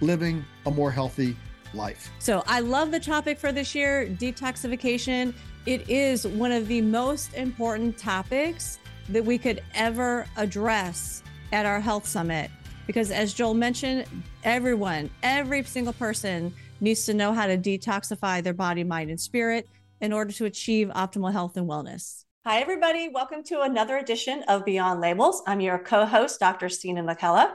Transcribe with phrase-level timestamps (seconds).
[0.00, 1.36] living a more healthy
[1.74, 2.10] life.
[2.18, 5.34] So I love the topic for this year detoxification.
[5.66, 11.80] It is one of the most important topics that we could ever address at our
[11.80, 12.50] health summit.
[12.86, 14.06] Because as Joel mentioned,
[14.42, 19.68] everyone, every single person needs to know how to detoxify their body, mind, and spirit
[20.00, 22.24] in order to achieve optimal health and wellness.
[22.46, 23.10] Hi, everybody.
[23.12, 25.42] Welcome to another edition of Beyond Labels.
[25.46, 26.70] I'm your co host, Dr.
[26.70, 27.52] Sina McCullough.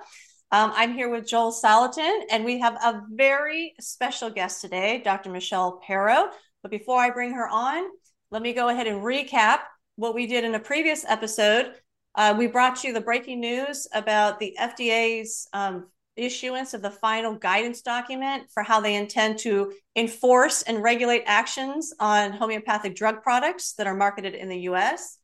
[0.51, 5.29] Um, I'm here with Joel Salatin, and we have a very special guest today, Dr.
[5.29, 6.29] Michelle Perro.
[6.61, 7.83] But before I bring her on,
[8.29, 9.59] let me go ahead and recap
[9.95, 11.73] what we did in a previous episode.
[12.13, 17.35] Uh, we brought you the breaking news about the FDA's um, issuance of the final
[17.35, 23.73] guidance document for how they intend to enforce and regulate actions on homeopathic drug products
[23.73, 25.17] that are marketed in the US.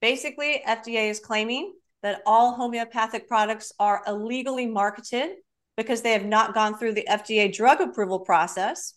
[0.00, 5.30] Basically, FDA is claiming that all homeopathic products are illegally marketed
[5.76, 8.94] because they have not gone through the FDA drug approval process.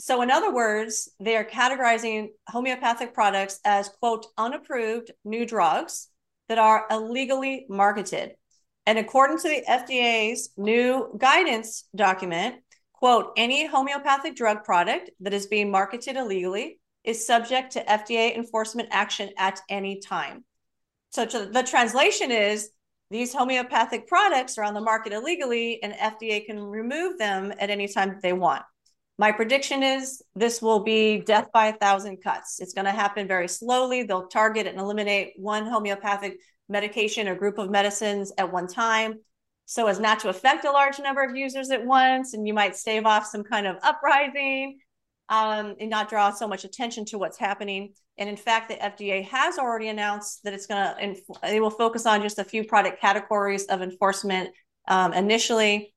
[0.00, 6.08] So, in other words, they are categorizing homeopathic products as, quote, unapproved new drugs
[6.48, 8.32] that are illegally marketed.
[8.86, 12.56] And according to the FDA's new guidance document,
[12.92, 18.88] quote, any homeopathic drug product that is being marketed illegally is subject to FDA enforcement
[18.90, 20.44] action at any time.
[21.12, 22.70] So the translation is
[23.10, 27.86] these homeopathic products are on the market illegally and FDA can remove them at any
[27.86, 28.62] time they want.
[29.18, 32.60] My prediction is this will be death by a thousand cuts.
[32.60, 34.04] It's going to happen very slowly.
[34.04, 36.38] They'll target and eliminate one homeopathic
[36.70, 39.20] medication or group of medicines at one time
[39.66, 42.34] so as not to affect a large number of users at once.
[42.34, 44.78] And you might stave off some kind of uprising
[45.28, 47.94] um, and not draw so much attention to what's happening.
[48.18, 52.06] And in fact, the FDA has already announced that it's going to, they will focus
[52.06, 54.50] on just a few product categories of enforcement
[54.88, 55.94] um, initially.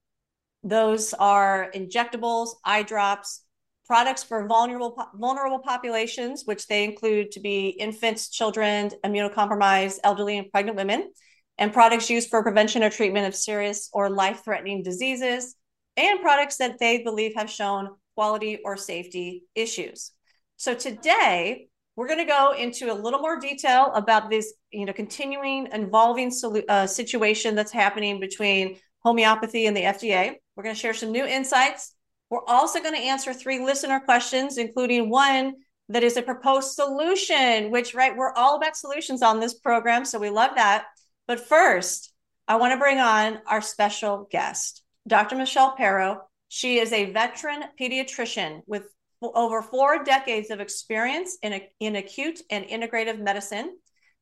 [0.63, 3.43] Those are injectables, eye drops,
[3.85, 10.51] products for vulnerable vulnerable populations, which they include to be infants, children, immunocompromised, elderly, and
[10.51, 11.11] pregnant women,
[11.57, 15.55] and products used for prevention or treatment of serious or life-threatening diseases,
[15.97, 20.11] and products that they believe have shown quality or safety issues.
[20.57, 24.93] So today, we're going to go into a little more detail about this, you know,
[24.93, 26.31] continuing evolving
[26.67, 30.35] uh, situation that's happening between homeopathy and the FDA.
[30.55, 31.93] We're going to share some new insights.
[32.29, 35.53] We're also going to answer three listener questions, including one
[35.89, 40.03] that is a proposed solution, which, right, we're all about solutions on this program.
[40.03, 40.85] So we love that.
[41.27, 42.11] But first,
[42.47, 45.35] I want to bring on our special guest, Dr.
[45.35, 46.21] Michelle Perro.
[46.55, 48.83] She is a veteran pediatrician with
[49.21, 53.75] over four decades of experience in, a, in acute and integrative medicine.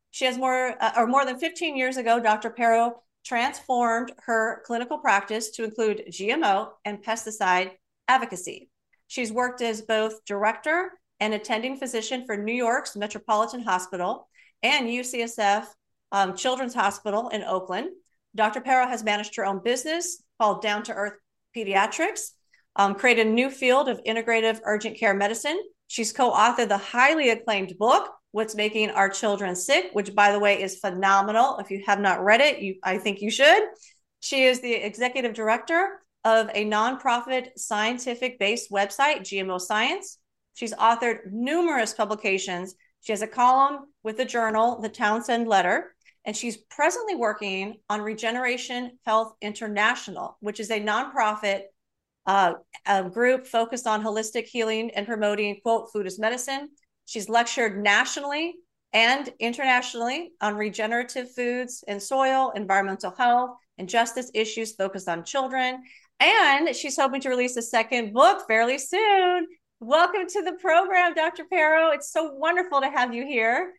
[0.10, 2.50] She has more, uh, or more than 15 years ago, Dr.
[2.50, 7.74] Perro transformed her clinical practice to include GMO and pesticide
[8.08, 8.72] advocacy.
[9.06, 10.90] She's worked as both director
[11.20, 14.28] and attending physician for New York's Metropolitan Hospital
[14.64, 15.68] and UCSF
[16.12, 17.90] um, Children's Hospital in Oakland.
[18.34, 18.62] Dr.
[18.62, 21.14] Perro has managed her own business called Down to Earth
[21.56, 22.32] Pediatrics,
[22.76, 25.60] um, created a new field of integrative urgent care medicine.
[25.88, 30.40] She's co authored the highly acclaimed book, What's Making Our Children Sick, which, by the
[30.40, 31.58] way, is phenomenal.
[31.60, 33.64] If you have not read it, you, I think you should.
[34.22, 40.18] She is the executive director of a nonprofit scientific based website, GMO Science.
[40.56, 42.76] She's authored numerous publications.
[43.02, 45.94] She has a column with the journal, The Townsend Letter,
[46.26, 51.64] and she's presently working on Regeneration Health International, which is a nonprofit
[52.26, 52.54] uh,
[52.86, 56.70] a group focused on holistic healing and promoting, quote, food as medicine.
[57.06, 58.56] She's lectured nationally
[58.94, 65.84] and internationally on regenerative foods and soil, environmental health, and justice issues focused on children.
[66.20, 69.48] And she's hoping to release a second book fairly soon.
[69.82, 71.44] Welcome to the program, Dr.
[71.44, 71.92] Perro.
[71.92, 73.74] It's so wonderful to have you here.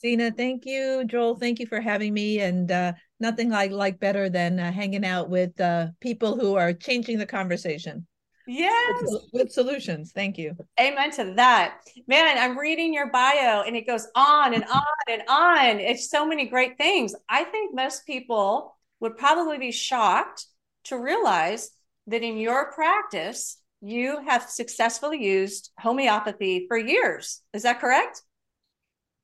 [0.00, 1.04] Sina, thank you.
[1.04, 2.40] Joel, thank you for having me.
[2.40, 6.72] And uh, nothing I like better than uh, hanging out with uh, people who are
[6.72, 8.06] changing the conversation.
[8.46, 9.02] Yes.
[9.02, 10.12] With, with, solutions.
[10.12, 10.56] Thank you.
[10.80, 11.80] Amen to that.
[12.08, 15.80] Man, I'm reading your bio and it goes on and on and on.
[15.80, 17.14] It's so many great things.
[17.28, 20.46] I think most people would probably be shocked
[20.84, 21.70] to realize
[22.06, 27.42] that in your practice, you have successfully used homeopathy for years.
[27.52, 28.22] Is that correct?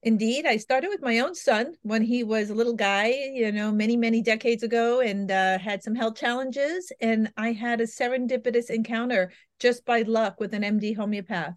[0.06, 3.73] Indeed, I started with my own son when he was a little guy, you know,
[3.73, 6.93] many, many decades ago, and uh, had some health challenges.
[7.00, 11.56] And I had a serendipitous encounter just by luck with an MD homeopath.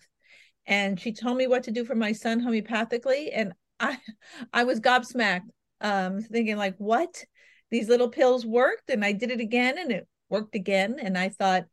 [0.65, 3.29] And she told me what to do for my son homeopathically.
[3.31, 3.99] And I,
[4.51, 5.49] I was gobsmacked,
[5.81, 7.23] um, thinking, like, what?
[7.69, 8.89] These little pills worked.
[8.89, 10.97] And I did it again, and it worked again.
[10.99, 11.65] And I thought,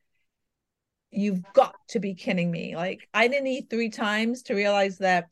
[1.10, 2.76] you've got to be kidding me.
[2.76, 5.24] Like, I didn't eat three times to realize that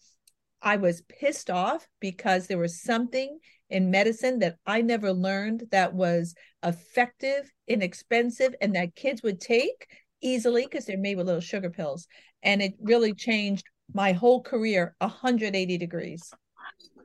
[0.65, 3.39] I was pissed off because there was something
[3.69, 6.35] in medicine that I never learned that was
[6.65, 9.87] effective, inexpensive, and that kids would take
[10.23, 12.09] easily because they're made with little sugar pills.
[12.43, 16.33] And it really changed my whole career 180 degrees.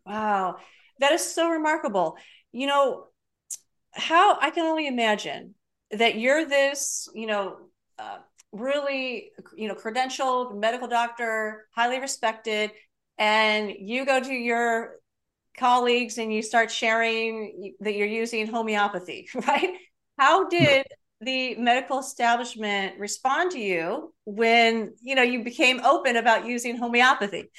[0.06, 0.56] Wow.
[1.00, 2.16] That is so remarkable.
[2.54, 3.08] You know,
[3.92, 5.56] how I can only imagine
[5.92, 7.58] that you're this, you know,
[7.98, 8.20] uh,
[8.54, 12.72] really, you know, credentialed medical doctor, highly respected
[13.20, 14.96] and you go to your
[15.58, 19.72] colleagues and you start sharing that you're using homeopathy, right?
[20.18, 20.88] How did
[21.22, 27.52] the medical establishment respond to you when you know you became open about using homeopathy?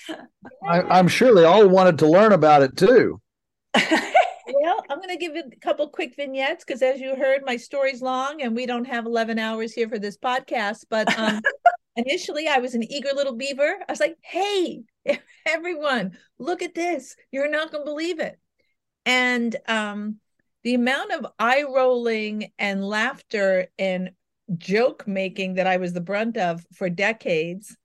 [0.67, 3.21] I, am sure they all wanted to learn about it too.
[3.75, 8.03] well, I'm going to give a couple quick vignettes because, as you heard, my story's
[8.03, 10.87] long, and we don't have 11 hours here for this podcast.
[10.89, 11.41] But um,
[11.97, 13.77] initially, I was an eager little beaver.
[13.89, 14.83] I was like, "Hey,
[15.47, 17.17] everyone, look at this.
[17.31, 18.39] You're not going to believe it.
[19.07, 20.17] And um,
[20.63, 24.11] the amount of eye rolling and laughter and
[24.57, 27.77] joke making that I was the brunt of for decades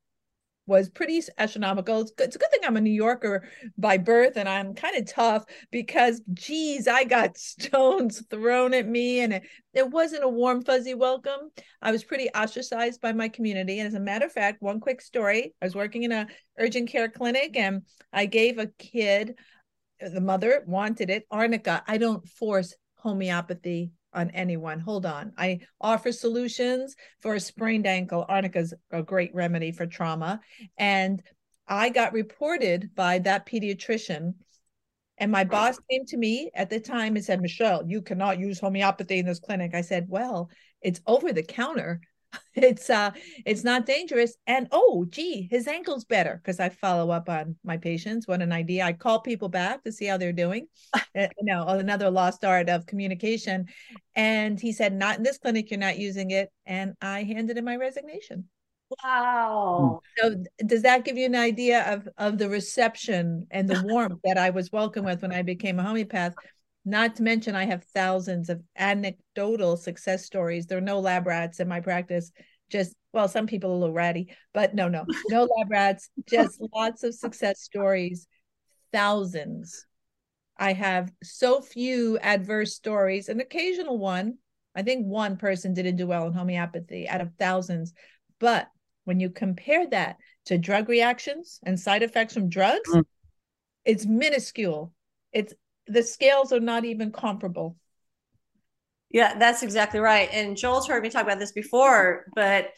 [0.68, 2.02] was pretty astronomical.
[2.02, 3.48] It's, good, it's a good thing I'm a New Yorker
[3.78, 9.20] by birth and I'm kind of tough because, geez, I got stones thrown at me
[9.20, 11.52] and it, it wasn't a warm, fuzzy welcome.
[11.82, 13.80] I was pretty ostracized by my community.
[13.80, 16.28] And as a matter of fact, one quick story I was working in a
[16.58, 19.36] urgent care clinic and I gave a kid,
[20.00, 21.84] the mother wanted it, arnica.
[21.88, 24.80] I don't force homeopathy on anyone.
[24.80, 25.34] Hold on.
[25.38, 28.26] I offer solutions for a sprained ankle.
[28.28, 30.40] Arnica is a great remedy for trauma.
[30.78, 31.22] And
[31.68, 34.36] I got reported by that pediatrician.
[35.18, 38.60] And my boss came to me at the time and said, Michelle, you cannot use
[38.60, 39.74] homeopathy in this clinic.
[39.74, 40.50] I said, Well,
[40.82, 42.02] it's over the counter.
[42.56, 43.12] it's uh
[43.46, 44.36] it's not dangerous.
[44.48, 48.28] And oh gee his ankle's better because i follow up on my patients.
[48.28, 48.86] What an idea.
[48.86, 50.68] I call people back to see how they're doing.
[50.94, 53.68] Uh, you know another lost art of communication.
[54.16, 56.52] And he said not in this clinic you're not using it.
[56.66, 58.46] And i handed in my resignation.
[59.04, 60.02] Wow.
[60.18, 64.38] So does that give you an idea of of the reception and the warmth that
[64.38, 66.36] i was welcome with when i became a homeopath
[66.86, 70.68] not to mention, I have thousands of anecdotal success stories.
[70.68, 72.32] There are no lab rats in my practice.
[72.70, 76.62] Just, well, some people are a little ratty, but no, no, no lab rats, just
[76.74, 78.28] lots of success stories,
[78.94, 79.86] thousands.
[80.58, 84.38] I have so few adverse stories, an occasional one.
[84.76, 87.94] I think one person didn't do well in homeopathy out of thousands.
[88.40, 88.68] But
[89.06, 93.04] when you compare that to drug reactions and side effects from drugs, mm.
[93.86, 94.94] it's minuscule.
[95.32, 95.54] It's
[95.88, 97.78] the scales are not even comparable.
[99.12, 100.30] Yeah, that's exactly right.
[100.32, 102.70] And Joel's heard me talk about this before, but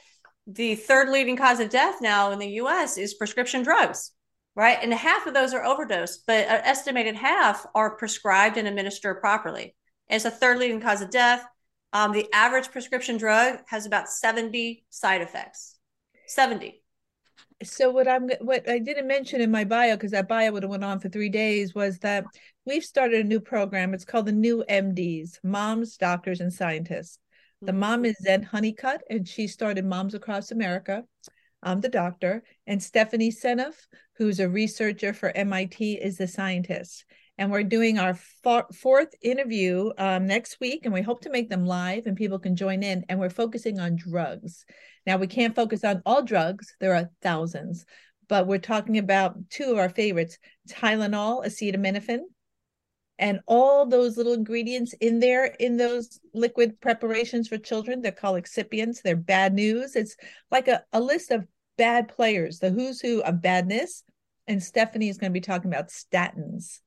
[0.45, 4.11] the third leading cause of death now in the US is prescription drugs.
[4.55, 4.79] right?
[4.81, 9.75] And half of those are overdose, but an estimated half are prescribed and administered properly.
[10.09, 11.45] And it's a third leading cause of death.
[11.93, 15.77] Um, the average prescription drug has about 70 side effects.
[16.27, 16.81] 70.
[17.63, 20.69] So what I'm what I didn't mention in my bio because that bio would have
[20.69, 22.25] went on for three days was that
[22.67, 23.93] we've started a new program.
[23.93, 27.17] It's called the New MDs, Moms, Doctors, and Scientists.
[27.62, 27.79] The mm-hmm.
[27.79, 31.05] mom is Zen Honeycutt, and she started Moms Across America.
[31.63, 33.75] I'm the doctor, and Stephanie Seneff,
[34.17, 37.05] who's a researcher for MIT, is the scientist.
[37.38, 38.15] And we're doing our
[38.74, 42.55] fourth interview um, next week, and we hope to make them live and people can
[42.55, 43.05] join in.
[43.07, 44.65] And we're focusing on drugs.
[45.05, 47.86] Now, we can't focus on all drugs, there are thousands,
[48.27, 50.38] but we're talking about two of our favorites
[50.69, 52.21] Tylenol, acetaminophen,
[53.19, 58.41] and all those little ingredients in there in those liquid preparations for children they're called
[58.41, 59.01] excipients.
[59.01, 59.95] They're bad news.
[59.95, 60.15] It's
[60.51, 61.45] like a, a list of
[61.77, 64.03] bad players the who's who of badness.
[64.47, 66.79] And stephanie is going to be talking about statins.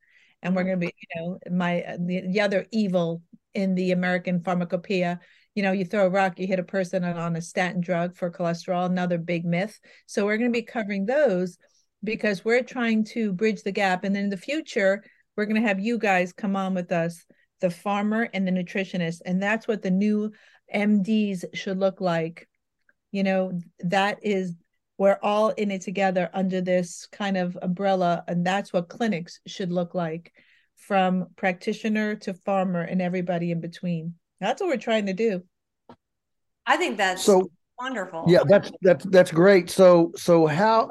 [0.42, 3.22] And we're going to be you know my the, the other evil
[3.54, 5.20] in the american pharmacopoeia.
[5.54, 8.30] You know you throw a rock you hit a person on a statin drug for
[8.30, 9.78] cholesterol another big myth.
[10.06, 11.58] So we're going to be covering those
[12.02, 14.04] because we're trying to bridge the gap.
[14.04, 15.02] And then in the future
[15.40, 17.25] we're going to have you guys come on with us
[17.62, 20.30] the farmer and the nutritionist and that's what the new
[20.75, 22.47] mds should look like.
[23.11, 24.54] You know that is
[24.99, 29.73] we're all in it together under this kind of umbrella and that's what clinics should
[29.73, 30.30] look like
[30.76, 34.16] from practitioner to farmer and everybody in between.
[34.40, 35.42] That's what we're trying to do.
[36.66, 38.26] I think that's so wonderful.
[38.28, 39.70] yeah that's that's that's great.
[39.70, 40.90] So so how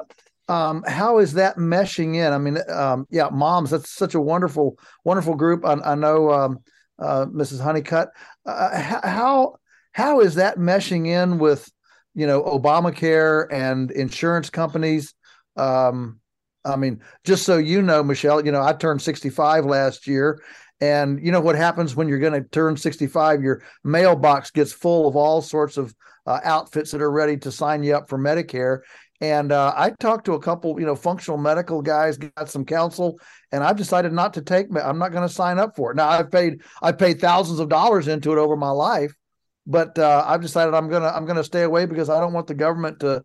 [0.50, 2.32] um, how is that meshing in?
[2.32, 5.64] I mean, um, yeah, moms, that's such a wonderful, wonderful group.
[5.64, 6.58] I, I know um,
[6.98, 7.60] uh, Mrs.
[7.60, 8.08] Honeycutt.
[8.44, 9.54] Uh, how
[9.92, 11.70] how is that meshing in with
[12.14, 15.14] you know Obamacare and insurance companies?
[15.56, 16.18] Um,
[16.64, 20.42] I mean, just so you know, Michelle, you know, I turned 65 last year.
[20.82, 23.42] And you know what happens when you're going to turn 65?
[23.42, 25.94] Your mailbox gets full of all sorts of
[26.26, 28.80] uh, outfits that are ready to sign you up for Medicare.
[29.22, 33.20] And uh, I talked to a couple, you know, functional medical guys, got some counsel,
[33.52, 34.68] and I've decided not to take.
[34.82, 35.96] I'm not going to sign up for it.
[35.96, 39.12] Now I've paid, I've paid thousands of dollars into it over my life,
[39.66, 42.54] but uh, I've decided I'm gonna, I'm gonna stay away because I don't want the
[42.54, 43.22] government to,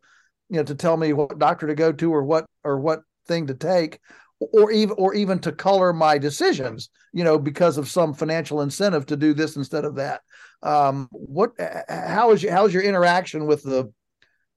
[0.49, 3.47] you know, to tell me what doctor to go to or what or what thing
[3.47, 3.99] to take,
[4.39, 9.05] or even or even to color my decisions, you know, because of some financial incentive
[9.05, 10.21] to do this instead of that.
[10.61, 11.51] Um, what,
[11.87, 13.93] how is your, how's your interaction with the,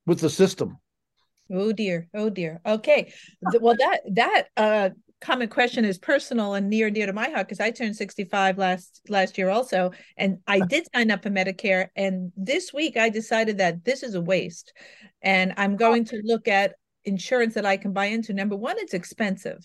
[0.04, 0.78] with the system?
[1.52, 2.08] Oh dear.
[2.14, 2.60] Oh dear.
[2.64, 3.12] Okay.
[3.60, 4.90] Well, that that uh
[5.20, 8.58] common question is personal and near and dear to my heart because I turned 65
[8.58, 13.08] last last year also and I did sign up for Medicare and this week I
[13.08, 14.72] decided that this is a waste
[15.22, 16.74] and I'm going to look at
[17.04, 19.58] insurance that I can buy into number 1 it's expensive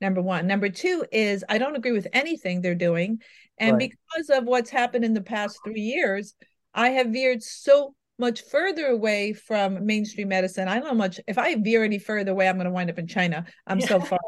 [0.00, 3.20] number 1 number 2 is I don't agree with anything they're doing
[3.58, 3.90] and right.
[3.90, 6.34] because of what's happened in the past 3 years
[6.74, 10.68] I have veered so much further away from mainstream medicine.
[10.68, 11.20] I don't know much.
[11.26, 13.44] If I veer any further away, I'm going to wind up in China.
[13.66, 13.86] I'm yeah.
[13.86, 14.20] so far.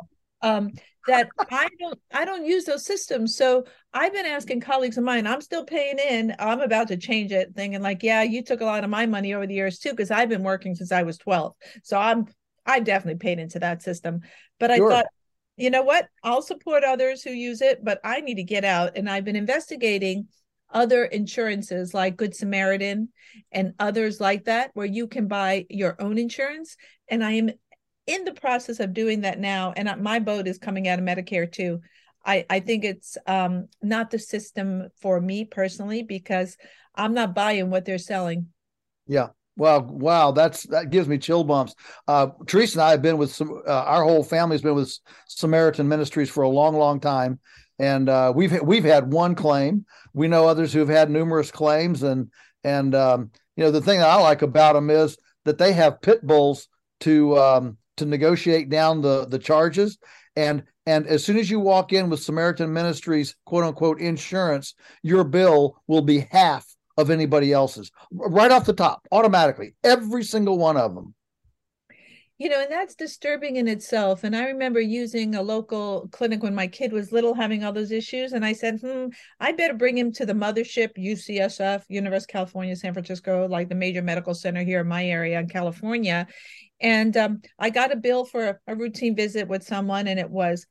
[0.42, 0.72] Um,
[1.08, 3.34] that I don't I don't use those systems.
[3.34, 6.34] So I've been asking colleagues of mine, I'm still paying in.
[6.38, 9.34] I'm about to change it, thinking like, yeah, you took a lot of my money
[9.34, 11.54] over the years too, because I've been working since I was 12.
[11.82, 12.26] So I'm
[12.66, 14.20] I definitely paid into that system.
[14.60, 14.92] But sure.
[14.92, 15.06] I thought,
[15.56, 16.08] you know what?
[16.22, 18.92] I'll support others who use it, but I need to get out.
[18.96, 20.28] And I've been investigating
[20.70, 23.08] other insurances like Good Samaritan
[23.52, 26.76] and others like that, where you can buy your own insurance.
[27.08, 27.50] And I am
[28.06, 29.72] in the process of doing that now.
[29.76, 31.80] And my boat is coming out of Medicare too.
[32.24, 36.56] I, I think it's um, not the system for me personally because
[36.94, 38.48] I'm not buying what they're selling.
[39.06, 39.28] Yeah.
[39.56, 41.74] Well, wow, that's that gives me chill bumps.
[42.06, 43.60] Uh, Teresa and I have been with some.
[43.66, 44.96] Uh, our whole family has been with
[45.26, 47.40] Samaritan Ministries for a long, long time,
[47.78, 49.84] and uh, we've we've had one claim.
[50.12, 52.30] We know others who've had numerous claims, and
[52.64, 56.02] and um, you know the thing that I like about them is that they have
[56.02, 56.68] pit bulls
[57.00, 59.98] to um, to negotiate down the the charges,
[60.36, 65.24] and and as soon as you walk in with Samaritan Ministries quote unquote insurance, your
[65.24, 66.66] bill will be half
[66.96, 71.14] of anybody else's right off the top automatically, every single one of them
[72.38, 76.54] you know and that's disturbing in itself and i remember using a local clinic when
[76.54, 79.06] my kid was little having all those issues and i said hmm
[79.40, 83.74] i better bring him to the mothership ucsf university of california san francisco like the
[83.74, 86.26] major medical center here in my area in california
[86.80, 90.30] and um, i got a bill for a, a routine visit with someone and it
[90.30, 90.66] was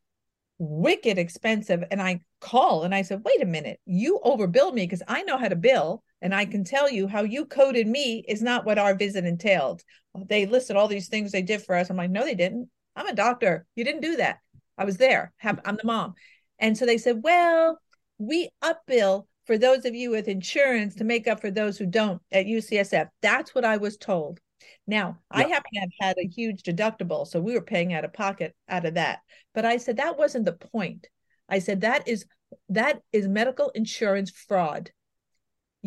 [0.59, 5.03] wicked expensive and i call and i said wait a minute you overbilled me because
[5.07, 8.41] i know how to bill and I can tell you how you coded me is
[8.41, 9.83] not what our visit entailed.
[10.27, 11.89] They listed all these things they did for us.
[11.89, 12.69] I'm like, no, they didn't.
[12.95, 13.65] I'm a doctor.
[13.75, 14.39] You didn't do that.
[14.77, 15.33] I was there.
[15.43, 16.15] I'm the mom.
[16.59, 17.79] And so they said, well,
[18.17, 22.21] we upbill for those of you with insurance to make up for those who don't
[22.31, 23.09] at UCSF.
[23.21, 24.39] That's what I was told.
[24.87, 28.13] Now, I happen to have had a huge deductible, so we were paying out of
[28.13, 29.19] pocket out of that.
[29.53, 31.07] But I said that wasn't the point.
[31.49, 32.25] I said that is
[32.69, 34.91] that is medical insurance fraud.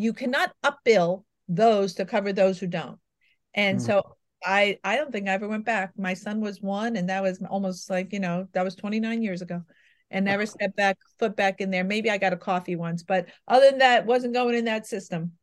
[0.01, 2.97] You cannot upbill those to cover those who don't.
[3.53, 3.85] And mm.
[3.85, 5.91] so I I don't think I ever went back.
[5.97, 9.41] My son was one, and that was almost like you know that was 29 years
[9.41, 9.61] ago,
[10.09, 11.83] and never stepped back foot back in there.
[11.83, 15.33] Maybe I got a coffee once, but other than that, wasn't going in that system.